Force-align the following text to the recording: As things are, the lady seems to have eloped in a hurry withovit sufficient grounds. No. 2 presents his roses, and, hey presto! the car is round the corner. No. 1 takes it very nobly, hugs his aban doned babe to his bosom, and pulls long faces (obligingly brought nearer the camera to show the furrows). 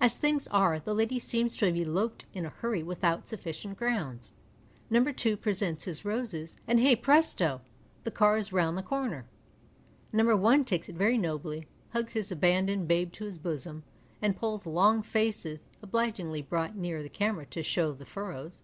As 0.00 0.18
things 0.18 0.46
are, 0.52 0.78
the 0.78 0.94
lady 0.94 1.18
seems 1.18 1.56
to 1.56 1.66
have 1.66 1.76
eloped 1.76 2.26
in 2.32 2.46
a 2.46 2.50
hurry 2.50 2.80
withovit 2.84 3.26
sufficient 3.26 3.76
grounds. 3.76 4.30
No. 4.88 5.02
2 5.04 5.36
presents 5.36 5.82
his 5.82 6.04
roses, 6.04 6.56
and, 6.68 6.78
hey 6.78 6.94
presto! 6.94 7.60
the 8.04 8.12
car 8.12 8.36
is 8.36 8.52
round 8.52 8.78
the 8.78 8.84
corner. 8.84 9.24
No. 10.12 10.36
1 10.36 10.64
takes 10.64 10.88
it 10.88 10.94
very 10.94 11.18
nobly, 11.18 11.66
hugs 11.92 12.12
his 12.12 12.30
aban 12.30 12.68
doned 12.68 12.86
babe 12.86 13.10
to 13.14 13.24
his 13.24 13.36
bosom, 13.36 13.82
and 14.22 14.36
pulls 14.36 14.64
long 14.64 15.02
faces 15.02 15.66
(obligingly 15.82 16.40
brought 16.40 16.76
nearer 16.76 17.02
the 17.02 17.08
camera 17.08 17.44
to 17.46 17.64
show 17.64 17.92
the 17.92 18.06
furrows). 18.06 18.60